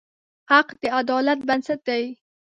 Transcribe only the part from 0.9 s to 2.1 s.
عدالت بنسټ دی.